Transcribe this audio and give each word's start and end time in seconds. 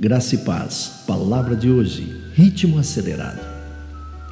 Graça 0.00 0.36
e 0.36 0.38
paz, 0.38 1.02
palavra 1.08 1.56
de 1.56 1.68
hoje, 1.68 2.06
ritmo 2.32 2.78
acelerado. 2.78 3.40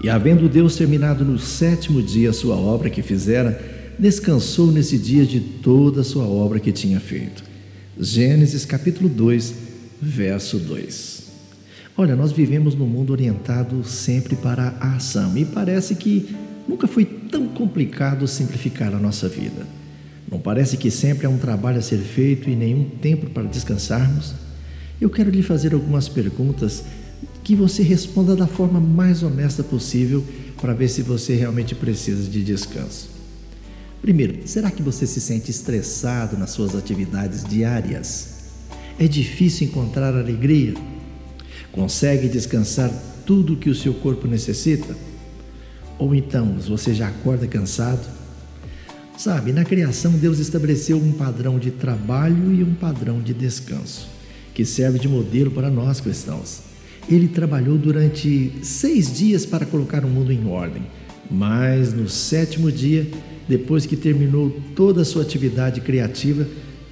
E 0.00 0.08
havendo 0.08 0.48
Deus 0.48 0.76
terminado 0.76 1.24
no 1.24 1.40
sétimo 1.40 2.00
dia 2.00 2.30
a 2.30 2.32
sua 2.32 2.54
obra 2.54 2.88
que 2.88 3.03
fizera, 3.03 3.60
descansou 3.98 4.71
nesse 4.71 4.97
dia 4.97 5.26
de 5.26 5.40
toda 5.40 6.02
a 6.02 6.04
sua 6.04 6.22
obra 6.22 6.60
que 6.60 6.71
tinha 6.71 7.01
feito. 7.01 7.42
Gênesis 7.98 8.65
capítulo 8.65 9.08
2, 9.08 9.54
verso 10.01 10.56
2. 10.60 11.24
Olha, 11.96 12.14
nós 12.14 12.30
vivemos 12.30 12.76
num 12.76 12.87
mundo 12.87 13.10
orientado 13.10 13.83
sempre 13.83 14.37
para 14.37 14.72
a 14.78 14.94
ação 14.94 15.37
e 15.37 15.44
parece 15.44 15.96
que 15.96 16.28
nunca 16.69 16.87
foi 16.87 17.05
tão 17.05 17.48
complicado 17.48 18.28
simplificar 18.28 18.95
a 18.95 19.01
nossa 19.01 19.28
vida. 19.28 19.67
Não 20.30 20.39
parece 20.39 20.77
que 20.77 20.92
sempre 20.92 21.27
há 21.27 21.28
um 21.28 21.39
trabalho 21.39 21.78
a 21.78 21.83
ser 21.83 21.98
feito 21.98 22.48
e 22.48 22.55
nenhum 22.55 22.84
tempo 22.84 23.28
para 23.30 23.42
descansarmos? 23.42 24.45
Eu 25.00 25.10
quero 25.10 25.30
lhe 25.30 25.42
fazer 25.42 25.74
algumas 25.74 26.09
perguntas 26.09 26.84
que 27.45 27.55
você 27.55 27.82
responda 27.82 28.34
da 28.34 28.46
forma 28.46 28.80
mais 28.80 29.22
honesta 29.22 29.62
possível 29.62 30.24
para 30.60 30.72
ver 30.72 30.88
se 30.88 31.02
você 31.02 31.34
realmente 31.34 31.74
precisa 31.74 32.28
de 32.28 32.42
descanso. 32.42 33.10
Primeiro, 34.00 34.46
será 34.46 34.70
que 34.70 34.82
você 34.82 35.06
se 35.06 35.20
sente 35.20 35.50
estressado 35.50 36.38
nas 36.38 36.50
suas 36.50 36.74
atividades 36.74 37.45
diárias? 37.45 38.36
É 38.98 39.06
difícil 39.06 39.66
encontrar 39.66 40.14
alegria? 40.14 40.74
Consegue 41.72 42.28
descansar 42.28 42.91
tudo 43.27 43.52
o 43.52 43.56
que 43.56 43.69
o 43.69 43.74
seu 43.74 43.92
corpo 43.92 44.27
necessita? 44.27 44.97
Ou 45.98 46.14
então 46.14 46.56
você 46.58 46.94
já 46.94 47.08
acorda 47.08 47.47
cansado? 47.47 48.06
Sabe, 49.19 49.52
na 49.52 49.64
criação 49.64 50.12
Deus 50.12 50.38
estabeleceu 50.38 50.97
um 50.97 51.12
padrão 51.12 51.58
de 51.58 51.70
trabalho 51.70 52.55
e 52.55 52.62
um 52.62 52.75
padrão 52.75 53.20
de 53.20 53.34
descanso 53.34 54.16
que 54.57 54.65
serve 54.65 54.99
de 54.99 55.07
modelo 55.07 55.51
para 55.51 55.69
nós 55.69 56.01
cristãos. 56.01 56.62
Ele 57.07 57.29
trabalhou 57.29 57.77
durante 57.77 58.53
seis 58.62 59.15
dias 59.15 59.45
para 59.45 59.67
colocar 59.67 60.03
o 60.03 60.09
mundo 60.09 60.33
em 60.33 60.49
ordem, 60.49 60.83
mas 61.31 61.93
no 61.93 62.09
sétimo 62.09 62.73
dia, 62.73 63.07
depois 63.47 63.84
que 63.84 63.95
terminou 63.95 64.51
toda 64.75 65.03
a 65.03 65.05
sua 65.05 65.21
atividade 65.21 65.83
criativa, 65.83 66.49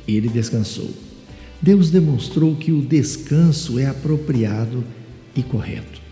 ele 0.06 0.28
descansou. 0.28 0.90
Deus 1.58 1.90
demonstrou 1.90 2.54
que 2.54 2.70
o 2.70 2.82
descanso 2.82 3.78
é 3.78 3.86
apropriado 3.86 4.84
e 5.34 5.42
correto. 5.42 6.02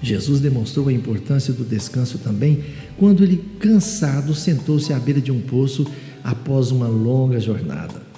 Jesus 0.00 0.38
demonstrou 0.38 0.86
a 0.86 0.92
importância 0.92 1.52
do 1.52 1.64
descanso 1.64 2.18
também 2.18 2.62
quando 2.96 3.24
ele, 3.24 3.42
cansado, 3.58 4.36
sentou-se 4.36 4.92
à 4.92 5.00
beira 5.00 5.20
de 5.20 5.32
um 5.32 5.40
poço 5.40 5.84
após 6.22 6.70
uma 6.70 6.86
longa 6.86 7.40
jornada. 7.40 8.11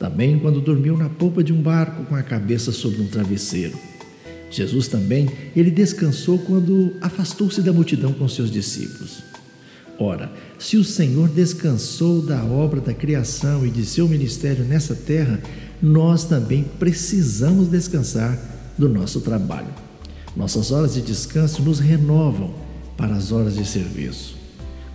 Também 0.00 0.38
quando 0.38 0.62
dormiu 0.62 0.96
na 0.96 1.10
polpa 1.10 1.44
de 1.44 1.52
um 1.52 1.60
barco 1.60 2.04
com 2.06 2.16
a 2.16 2.22
cabeça 2.22 2.72
sobre 2.72 3.02
um 3.02 3.06
travesseiro. 3.06 3.78
Jesus 4.50 4.88
também, 4.88 5.28
ele 5.54 5.70
descansou 5.70 6.38
quando 6.38 6.94
afastou-se 7.02 7.60
da 7.60 7.70
multidão 7.70 8.14
com 8.14 8.26
seus 8.26 8.50
discípulos. 8.50 9.22
Ora, 9.98 10.32
se 10.58 10.78
o 10.78 10.84
Senhor 10.84 11.28
descansou 11.28 12.22
da 12.22 12.42
obra 12.42 12.80
da 12.80 12.94
criação 12.94 13.66
e 13.66 13.70
de 13.70 13.84
seu 13.84 14.08
ministério 14.08 14.64
nessa 14.64 14.94
terra, 14.94 15.38
nós 15.82 16.24
também 16.24 16.64
precisamos 16.78 17.68
descansar 17.68 18.38
do 18.78 18.88
nosso 18.88 19.20
trabalho. 19.20 19.68
Nossas 20.34 20.72
horas 20.72 20.94
de 20.94 21.02
descanso 21.02 21.62
nos 21.62 21.78
renovam 21.78 22.54
para 22.96 23.14
as 23.14 23.32
horas 23.32 23.54
de 23.54 23.66
serviço. 23.66 24.39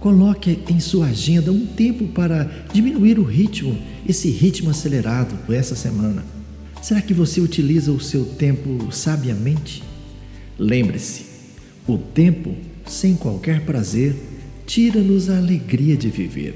Coloque 0.05 0.59
em 0.69 0.79
sua 0.79 1.07
agenda 1.07 1.51
um 1.51 1.65
tempo 1.65 2.05
para 2.09 2.43
diminuir 2.71 3.17
o 3.17 3.23
ritmo, 3.23 3.75
esse 4.07 4.29
ritmo 4.29 4.69
acelerado 4.69 5.35
essa 5.51 5.75
semana. 5.75 6.23
Será 6.79 7.01
que 7.01 7.11
você 7.11 7.41
utiliza 7.41 7.91
o 7.91 7.99
seu 7.99 8.23
tempo 8.23 8.91
sabiamente? 8.91 9.81
Lembre-se, 10.59 11.25
o 11.87 11.97
tempo 11.97 12.53
sem 12.85 13.15
qualquer 13.15 13.61
prazer 13.61 14.15
tira-nos 14.67 15.27
a 15.27 15.37
alegria 15.37 15.97
de 15.97 16.11
viver. 16.11 16.53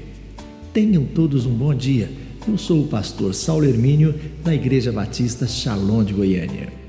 Tenham 0.72 1.04
todos 1.04 1.44
um 1.44 1.52
bom 1.52 1.74
dia. 1.74 2.08
Eu 2.46 2.56
sou 2.56 2.84
o 2.84 2.86
pastor 2.86 3.34
Saulo 3.34 3.66
Hermínio, 3.66 4.14
da 4.44 4.54
Igreja 4.54 4.92
Batista 4.92 5.44
Shalom 5.48 6.04
de 6.04 6.12
Goiânia. 6.12 6.79